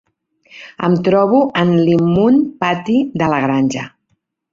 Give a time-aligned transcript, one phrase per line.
[0.85, 3.85] Em trobo en l'immund pati de la granja